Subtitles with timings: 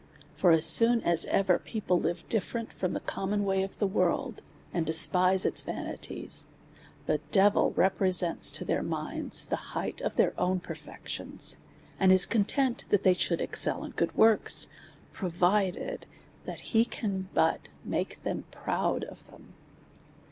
[0.33, 4.41] For as sooh as ever people live different from the common way of the world,
[4.73, 6.47] and despise its vanities,
[7.05, 11.57] the devil represents to their minds the heights of their own perfections;
[11.99, 14.69] and is content they should excel in good works,
[15.13, 16.05] pro vided
[16.45, 19.53] that he can but make them proud of them.